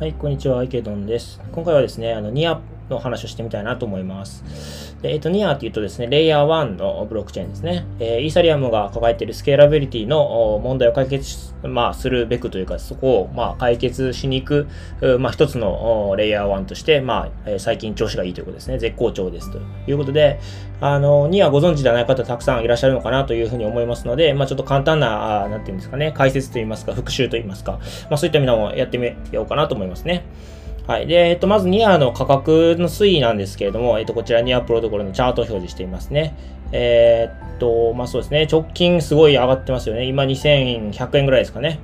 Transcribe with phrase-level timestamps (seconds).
[0.00, 1.40] はい、こんにちは、アイケドンです。
[1.52, 2.60] 今回はですね、あの、ニア
[2.92, 4.96] の話をしてみたいなと思います。
[5.02, 7.86] で、えっ、と、ニアっていうとですね、レイヤー1のブロックチェーンですね。
[7.98, 14.68] えー、イーサリアムが抱えているスケーラビリティの問題を解決まあ、するべくというか、そこを、まあ、解決しに行く、
[15.18, 18.78] まあ、一つのレイヤー1として、まあ、最近調子がいいということですね。
[18.78, 20.40] 絶好調ですということで、
[20.80, 27.72] あの、ニアご存知ではない方たくさんいらっしゃるのかなというふうに思いますので、まあ、ちょっと簡単な、なんていうんですかね、解説といいますか、復習といいますか、
[28.10, 30.24] まあ、そういったものもやってみようかなと思いますね。
[30.86, 31.06] はい。
[31.06, 36.36] で、えっと、まずニアの価格の推移なんですけれども、えっと、こちらニアプロトコルのチャートを表示していますね。
[36.72, 40.06] えー、っと、まあそうですね、直近すごい上がってますよね。
[40.06, 41.78] 今2100円ぐらいですかね。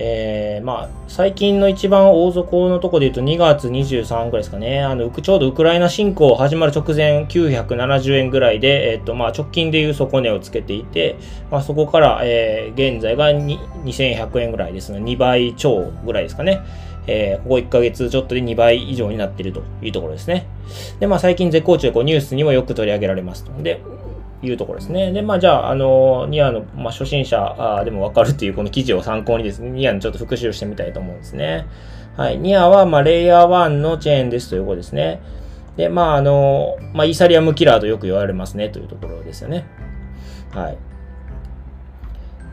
[0.00, 4.80] えー、まあ、最近の一番大底のとこで言うと2月23ぐらいですかね。
[4.80, 11.16] あの、ちょうどウクライナ侵攻始まる直前970円ぐらいで、えっ、と、まあ、直近でいう底値をつけていて、
[11.50, 15.00] まあ、そこから、えー、現在が2100円ぐらいですね。
[15.00, 16.60] 2倍超ぐらいですかね。
[17.08, 20.46] えー、ここ1ヶ月ちょっとで2倍以上になっているというところですね。
[21.00, 23.62] で、まあ、最近絶好調でこうニュースにもよく取り上げられますと。
[23.62, 23.80] で、
[24.42, 25.10] いうところですね。
[25.12, 31.66] で、まあ、じゃあ、あの、ニアの、まあ、初心者でもわかるっていうこの記事を参考にですね、ニアのちょっと復習してみたいと思うんですね。
[32.16, 32.38] はい。
[32.38, 35.20] ニアは、まあ、レイヤー1のチェーンですということですね。
[35.76, 39.66] で、まあ、あの、まあ、イーサリアムキラーとよく言われますねというところですよね。
[40.50, 40.78] はい。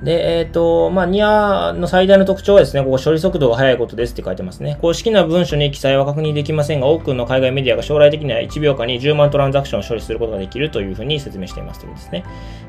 [0.03, 4.77] で、えっ、ー、と、まあ、ニアの最大の特徴はですね、ここ処理速度が速いことですって書いてますね。
[4.81, 12.25] 公式な文書に記載は確認できませんが、多くの海外メディアが将来的には1秒間に10万トランザクションを処理することができるというふうに説明していますということですね。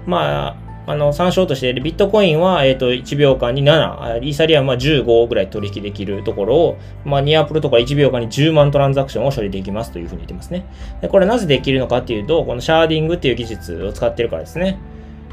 [0.07, 10.65] まあ、あの、参照として、ビットコインは、えっ、ー、と、1秒間に7、イーサリアムは15ぐらい取引できるところを、まあ、ニアプロとか1秒間に10万トランザクションを処理できますというふうに言ってますね。
[11.01, 14.79] で、これなぜできるのかっていうと、このシャーディングっていう技術を使ってるからですね。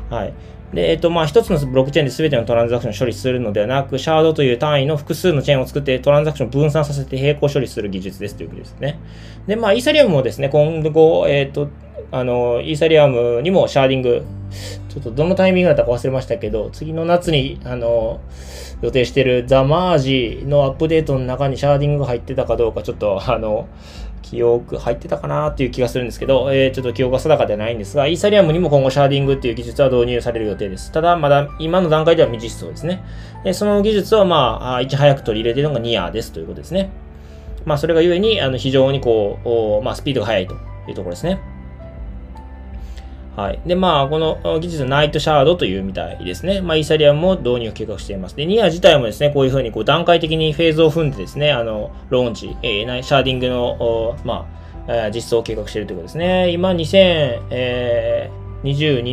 [0.10, 0.34] はい。
[0.74, 9.00] で、えっと、まあ、一つのブロックチェーンで全てのトランザクションを処理するのではなく、シャードという単位の複数のチェーンを作ってトランザクションを分散させて並行処理する技術ですということですね。
[9.48, 11.70] で、まあ、イーサリアムもですね、今後、えっと、
[12.12, 14.24] あの、イーサリアムにもシャーディング、
[14.90, 18.20] ちょっとどのタイミングだったか忘れましたけど、次の夏に、あの、
[18.82, 23.68] 予定してるザ・マージのアップデートの中にシャーディングが入ってたかどうか、ちょっと、あの、
[24.24, 30.92] 記憶入ってたかなっていう気がするんですけど、えー、ちょっと記憶が定かではないんですが、イーサリアムにも今後シャーディングっていう技術は導入される予定です。
[30.92, 33.04] ただ、まだ今の段階では未実装ですね。
[33.44, 36.90] でその技術をまあ、いち早く取り入れているのが NEAR ですということですね。
[37.66, 39.40] まあ、それがゆえに、あの、非常にこ
[39.82, 40.56] う、まあ、スピードが速いと
[40.88, 41.40] いうところですね。
[43.36, 43.60] はい。
[43.66, 46.62] で、まあ、この技術、 Nightshade というみたいですね。
[46.62, 48.36] まあ、イーサリアムも導入を計画しています。
[48.36, 54.46] で、 NEAR 自体もですね、こういうふうにこう段階的にフェーズを踏んでですね、あの、ローンチ、えー、シャーディングの、ま
[54.88, 56.52] あ、実装を計画しているということですね。
[56.52, 57.44] 今、2022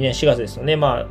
[0.00, 0.76] 年4月ですよね。
[0.76, 1.06] まあ、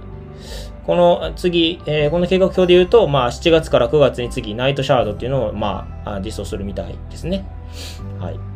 [0.85, 7.43] この次、えー、この計画表で言うと、まあ、7月から9月に次、 Nightshade っていうのを、まあ、実装するみたいですね。
[8.19, 8.48] はい。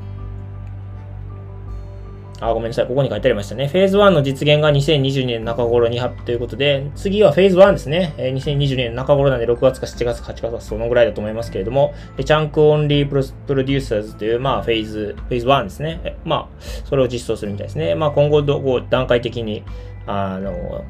[2.50, 2.88] あ、ごめんなさい。
[2.88, 3.68] ここに書いてありましたね。
[3.68, 8.14] フェーズ1の実現が2022年中頃に発ということで、次はフェーズ1ですね。
[8.18, 16.18] えー、2022年中頃なんで6月か7月か8月かそのぐらいだと思いますけれども、 Chunk-Only Producers という、まあ、フェーズ、フェーズ1ですね。
[16.26, 17.96] まあ、それを実装するみたいですね。
[17.96, 19.64] まあ、今後ど、こう、段階的に、
[20.06, 20.84] あの、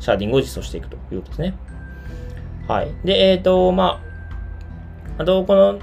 [0.00, 1.54] シャーディングを実装していくということですね。
[2.66, 2.88] はい。
[3.04, 4.02] で、えっ、ー、と、ま
[5.18, 5.78] あ、あと、この、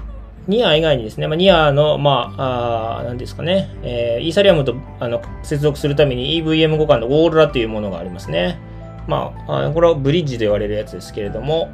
[0.46, 8.58] NEAR 以外にですね、まあ、 NEAR の、まあ、あ何ですかね、えー、イーサリアムとあの接続するために EVM 互換のオーロラというものがありますね。
[9.06, 11.70] まあ、これはブリッジと言われるやつですけれども、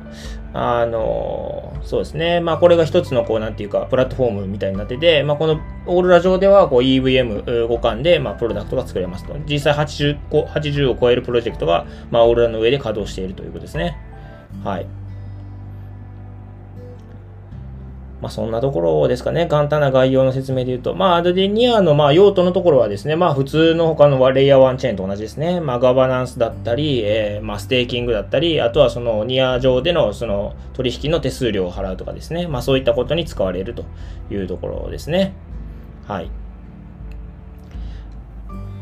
[0.53, 2.41] あの、そうですね。
[2.41, 9.37] まあ、これが一つの、こう、なんていうか、プラットフォームみたいになってて、まあ、このオーロラ上では、こう、EVM 互換で、まあ、プロダクトが作れますと。
[9.47, 13.97] 実際80、80を超えるプロジェクトが、まあ、オーロラの上で稼働しているということですね。
[14.65, 14.87] はい。
[18.21, 19.47] まあ、そんなところですかね。
[19.47, 20.95] 簡単な概要の説明で言うと。
[20.95, 25.61] まあ、で、ニアの、まあ、用途のところはですね、まあ、普通の他のレイヤー1チェーンと同じですね。
[25.61, 32.47] まあ、ガバナンスだったり、えー、まあ、ステーキングだったり、あとはその、ニア上での、その、取引の手数料を払うとかですね。
[32.47, 33.85] まあ、そういったことに使われると
[34.31, 35.33] いうところですね。
[36.07, 36.31] はい。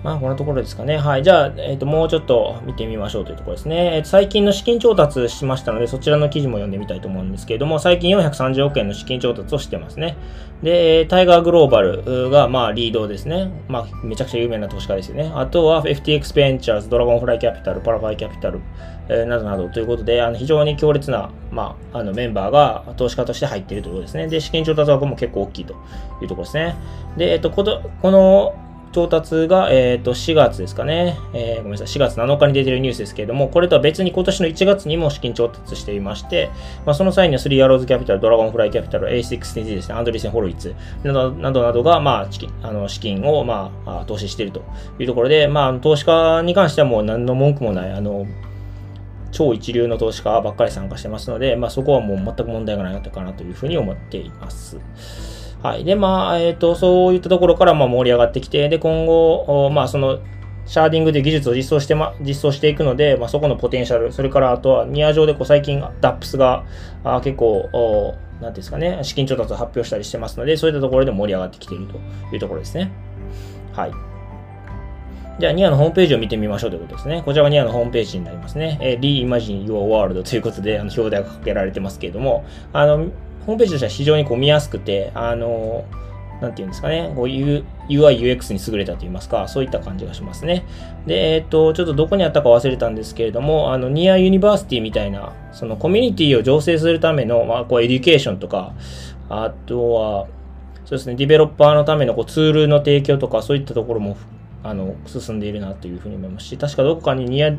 [0.05, 0.97] まあ、このところですかね。
[0.97, 1.25] はい。
[1.25, 3.97] じゃあ、えっ、ー、と、もうちょっと見てみましょうというところですね。
[3.97, 10.17] えー、最近の資金調達しましたので、そちらの記事も読んでみたいと思うんですけれども、最近430億円の資金調達をしてますね。
[10.63, 13.51] で、 Tiger Global が、まあ、リードですね。
[13.69, 15.33] まあ、めちゃくちゃ有名な投資家ですよね。
[15.35, 18.61] あとは、FTX Ventures、 Dragonfly Capital、 ParaFi Capital、
[19.09, 24.29] えー、などなどということで、あの非常に強烈な、まあ、あのメンバーが投資家として入っているということですね。
[24.29, 25.75] で、資金調達額も結構大きいと
[26.23, 26.77] いうところですね。
[27.17, 28.55] で、えっ、と、この
[28.93, 31.19] 調達が、えっ、ー、と、4月ですかね。
[31.33, 36.51] えー、ごめんなさい、4月7日に出てるニュースですけれども、これとは別に今年の1月にも資金調達していまして、
[36.87, 44.63] まあ、その際には3アローズキャピタル、ドラゴンフライキャピタル、A16T ですね、アンドリーセン・ホロイツなどなどなどが、まあ、資金あの資金を、まあ、投資していると
[44.99, 48.27] いうところで、まあ、投資家に関してはもう何の文句もない、あの、
[49.31, 54.79] 超一流の投資家ばっかり参加してますので、まあ、そこはもう全く問題がないのかなというふうに思っています。
[55.63, 55.85] はい。
[55.85, 60.21] で、まあ、えっ、ー、と、そういったところからま盛り上がってきて、で、今後、まあ、その、
[60.67, 66.65] シャーディングで技術を実装して、ま、実装していくので、まあ、そこのポテンシャル、それからあとは NEAR 上でこう最近 DApps が
[67.05, 71.99] あ結構、なんですかね、資金調達を発表したりしてますので、そういったところで盛り上がってきていると
[72.35, 72.93] いうところですね。
[73.73, 73.93] はい。
[75.39, 77.23] じゃあ、 NEAR のホームページを見てみましょうということですね。
[77.25, 78.77] こちらが NEAR のホームページになりますね。
[78.83, 83.07] えー、Reimagine Your World ということで、あの表題がかけられてますけれども、あの、
[83.49, 85.87] ホームページとしては非常にこう見やすくて、あの、
[86.43, 90.67] なんていうんですかね、UI、UX に優れたと言いますか、そういった感じがしますね。
[91.07, 98.75] で、えっ、と、ちょっとどこにあったか忘れたんですけれども、あの、 NEAR University みたいな、そのコミュニティを醸成するための、まあ、こう、 education とか、
[99.31, 100.27] あとは、
[100.85, 104.19] そうですね、ディベロッパーのためのこうツールの提供とか、そういったところも
[104.63, 107.53] あの、進んでいるなというふうに思いますし、確かどこかにニア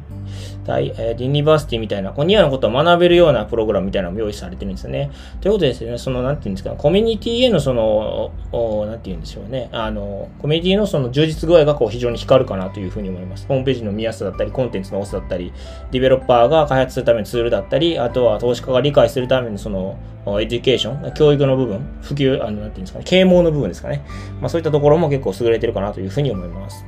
[0.66, 5.12] 大、えー、 University みたいな、こうニアのことを学べるようなプログラムみたいなのも用意されてるんですよね。
[5.42, 13.48] ということでですね、その、なんていうんですか、コミュニティへのその、おなんて言うんでしょうね、あの、コミュニティのその充実具合がこう非常に光るかなというふうに思います。
[13.48, 15.54] ホームページの見やすさだったり、コンテンツの多さだったり、
[15.92, 19.98] ディベロッパーが開発するためのツールだったり、あとは投資家が理解するためのその、
[20.40, 24.04] education、教育の部分、普及、あの、なんていうんですかね、啓蒙の部分ですかね。
[24.42, 26.86] まあそういったところも結構優れてるかなというふうに思います。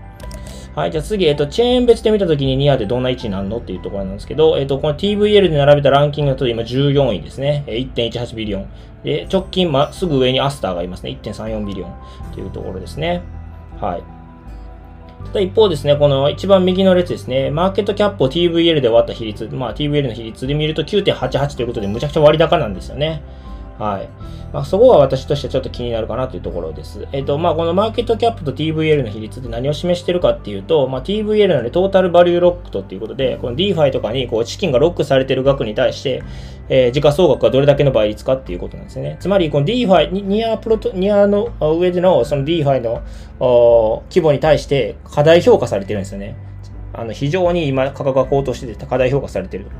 [0.76, 7.66] はい、じゃあ次、えっと、チェーン別で見たときにニアでどんな位置になるのっていうところなんですけど、えっと、この TVL で並べたランキングだと今14位ですね。
[7.68, 8.68] 1.18 billion。
[9.04, 11.20] で、直近、ま、すぐ上にアスターがいますね。
[11.22, 11.94] 1.34 billion
[12.34, 13.22] というところですね。
[13.82, 14.04] はい。
[15.26, 23.22] ただ一方ですね、この一番右の列ですね、 market cap を TVL で割った比率、まあ TVL の比率で見ると9.88ということでむちゃくちゃ割高なんですよね。
[23.82, 24.10] はい。
[24.54, 27.08] まあ、そこは私としてちょっと気になるかなというところです。
[27.14, 36.22] えっ、ー、と、まあ、この market cap と TVL の比率で何を示してるかっていうと、まあ、TVL なので Total Value Locked っていうことで、この DeFi とかにこう資金がロックされてる額に対して、
[36.70, 39.18] えー、時価総額がどれだけの倍率かっていうことなんですね。
[39.20, 43.02] つまり、この DeFi、ニアプロト、ニアの上でのその DeFi の
[44.10, 46.36] 規模に対して過大評価されてるんですよね。
[46.94, 49.72] あの、非常に今価格が高騰してて過大評価されてると。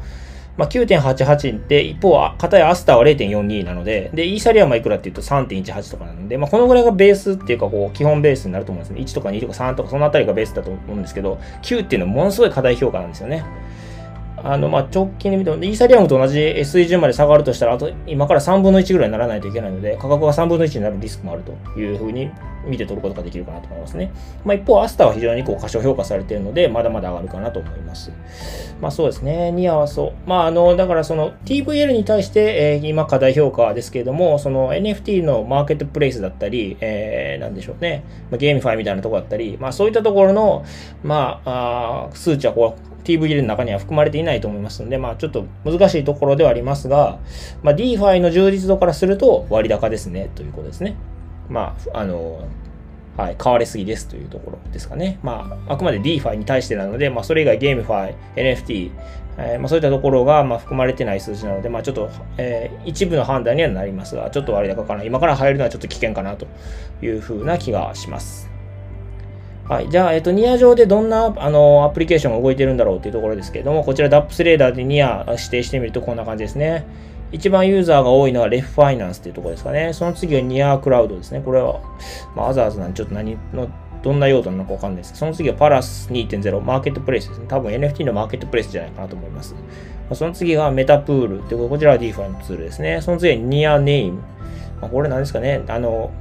[0.62, 9.02] まあ、9.88で、一方は、片やアスターは0.42なので、で、イーサリアムはいくらっていうと3.18とかなので、まあ、このぐらいがベースっていうか、こう、基本ベースになると思うんですね。
[9.02, 13.44] 1とか2とか3とか、そのあたりがベースだと思うんですけど、9っていうのはものすごい過大評価なんですよね。
[14.44, 22.30] あの、まあ、直近で見ても、イーサリアムと同じ水準まで下がるとしたら、あと、今から3分の1ぐらいにならないといけないので、価格が3分の1になるリスクもあるというふうに
[22.66, 24.12] 見て取ることができるかなと思いますね。
[24.46, 28.12] まあ、一方、アスターは非常にこう過小評価されているので、まだまだ上がるかなと思います。
[28.80, 29.52] まあ、そうですね。
[29.52, 30.30] ニアはそう。
[30.30, 38.04] まあ、あの、だからその TVL に対して、えー、今過大評価ですけれども、その NFT のマーケットプレイスだったり、えー、なんでしょうね。
[38.30, 40.66] まあ、 GameFi みたいなとこだったり、まあ、そういったところの、
[41.04, 47.20] まあ、あ数値はこう、TVL の中には含まれていないと思いますので、まあちょっと難しいところではありますが、
[47.64, 50.96] まあ DeFi の充実度からすると割高ですね、ということですね。
[51.52, 52.48] まあ、あの、
[53.18, 55.20] はい、買われすぎですというところですかね。
[55.22, 58.92] まあ、あくまで DeFi に対してなので、まあ、それ以外ゲームファイ、NFT、
[59.38, 65.04] えー、まあ、そういったところがまあ含まれてない数字なので、まあ、ちょっと、えー、一部の判断にはなりますが、ちょっと割高かな。
[65.04, 66.48] 今から入るのはちょっと危険かなと
[67.02, 68.50] いうふうな気がします。
[69.68, 69.90] はい。
[69.90, 76.86] じゃあ、えっと、ニア上でどんな、あの、アプリケーションが動いてるんだろうというところですけれども、こちら DAPS レーダーでニア指定してみるとこんな感じですね。
[77.32, 79.94] 一番ユーザーが多いのはレフファイナンスっていうところですかね。
[79.94, 81.42] その次はニアクラウドですね。
[81.42, 81.80] これは、
[82.36, 83.70] まあ、アザーズなんでちょっと何の、
[84.04, 87.46] どんな用途なのかわかんないですその次はパラス2.0、マーケットプレイスですね。
[87.48, 89.56] 多分 NFT のマーケットプレイスじゃないかなと思います。
[90.14, 93.02] その次がメタプールってこちらは DeFi のツールですね。
[93.02, 94.22] その次はニアネーム。
[94.82, 95.64] まあ、これ何ですかね。
[95.68, 96.12] あの、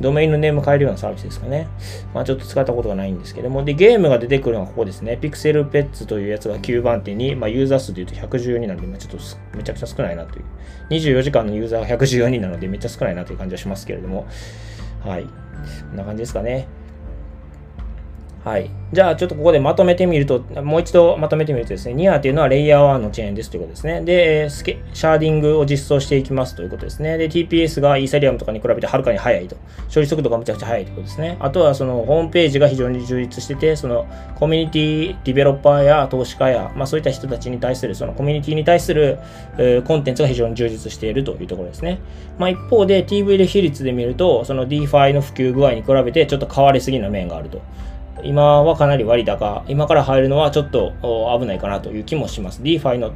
[0.00, 1.68] ドメインのネーム変えるようなサービスですかね。
[2.12, 5.16] まあちょっと使ったことがないんですけども、で、ゲームが出てくるのはここですね。
[5.16, 10.44] ピクセルペッツというやつが9番手に、まあユーザー数で言うと112なんで、まあちょっとめちゃくちゃ少ないなという。
[10.90, 14.26] 24時間のユーザーが114人なのでめっちゃ少ないなという感じはしますけれども、
[15.04, 15.24] はい。
[15.24, 15.30] こ
[15.94, 16.66] んな感じですかね。
[18.44, 18.68] はい。
[18.92, 24.02] じゃあ、ちょっとここでまとめてみると、もう一度まとめてみるとですね、ニアっていうのはレイヤー1のチェーンですということですね。
[24.02, 27.16] で、スケシャーディングを実装していきますということですね。
[27.16, 29.56] で、TPS がイーサリアムとかに比べてはるかに速いと。
[29.92, 31.38] 処理速度がむちゃくちゃ速いということですね。
[31.40, 39.20] あとは、その、ホームページが非常に充実してて、その、コミュニティディベロッパーや投資家や、まあそういった人たちに対する、そのコミュニティに対する、
[39.56, 41.98] え、コンテンツが非常に充実しているというところですね。
[42.36, 47.62] まあ一方で TVL 比率で見ると、その DeFi の普及具合に比べてちょっと変わりすぎな面があると。
[48.24, 50.92] 今はかなり割高、今から入るのはちょっと
[51.38, 52.62] 危ないかなという気もします。
[52.62, 53.12] DeFi の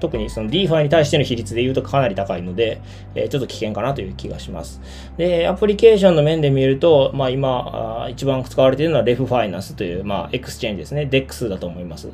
[0.00, 2.80] 特にその DeFi に対しての比率で言うとかなり高いので、
[3.14, 4.80] え、ちょっと危険かなという気がします。
[5.16, 11.06] で、アプリケーションの面で見ると、まあ今、一番使われているのは Ref Finance という、まあ、エクスチェンジですね。
[11.10, 12.08] DEX だと思います。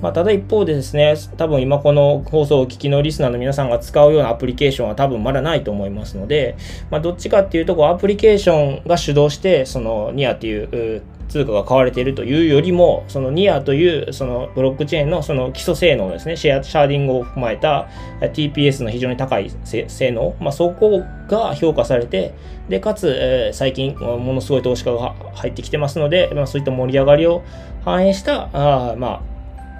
[0.00, 6.56] まあ、ただ一方でですね、多分今この放送を聞きのリスナーの皆さんが使うようなアプリケーションは多分まだないと思いますので、
[6.90, 17.88] まあ、どっちかっていうとこうアプリケーションが主導して、そのニアっていう通貨が買われているというよりも、そのニアというそのブロックチェーンのその基礎性能ですね、シェアシャーディングを踏まえた
[18.20, 22.34] TPS の非常に高い性能、まあ、そこが評価されて、
[22.68, 27.42] で、かつ、えー、最近ものすごい投資家が入ってきてますので、まあ、そういった盛り上がりを
[27.84, 29.22] 反映した、あま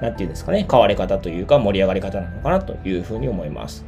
[0.00, 3.84] あ、なんていうんですかね、買われ方というか盛り上がり方なのかなというふうに思います。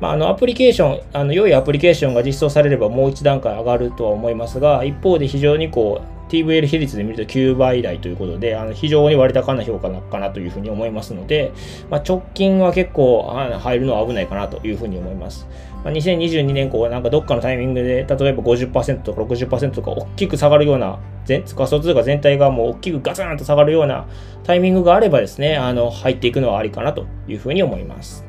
[0.00, 11.52] まあ、あのアプリケーション、あの良いアプリケーションが実装されればもう一段階上がるとは思いますが、一方で非常にこう TVL 比率で見ると9倍台ということで、あの非常に割高な評価かなというふうに思いますので、
[11.90, 13.22] まあ、直近は結構
[13.60, 15.46] 入るのは危ないかなというふうに思います。
[15.84, 24.06] まあ、2022年後はなんかどっかのタイミングで、例えば50%とか60%とか大きく下がるような、仮想通貨全体がもう大きくガツンと下がるような
[24.44, 28.28] タイミングがあればですね、あの入っていくのはありかなというふうに思います。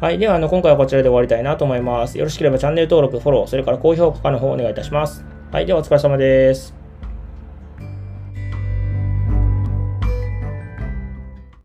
[0.00, 0.18] はい。
[0.18, 2.16] では、あの、今回はこちらで終わりたいなと思います。
[2.18, 5.37] よろしければチャンネル登録、フォロー、それから高評価の方お願いいたします。
[5.50, 5.66] はい。
[5.66, 6.77] では、お疲れ様です。